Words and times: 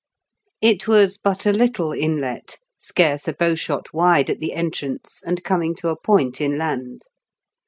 It 0.61 0.87
was 0.87 1.19
but 1.19 1.45
a 1.45 1.53
little 1.53 1.93
inlet, 1.93 2.57
scarce 2.79 3.27
a 3.27 3.33
bowshot 3.33 3.93
wide 3.93 4.31
at 4.31 4.39
the 4.39 4.53
entrance 4.53 5.21
and 5.23 5.43
coming 5.43 5.75
to 5.75 5.89
a 5.89 5.95
point 5.95 6.41
inland. 6.41 7.03